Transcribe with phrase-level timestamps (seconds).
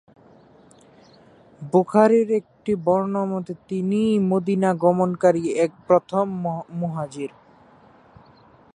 [1.61, 5.43] বুখারীর একটি বর্ণনামতে তিনিই মদীনায় গমনকারী
[5.87, 6.25] প্রথম
[6.79, 7.31] মুহাজির।